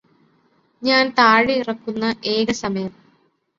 [0.81, 2.03] ഞാന് താഴെ ഇറക്കുന്ന
[2.27, 2.91] ഏക സമയം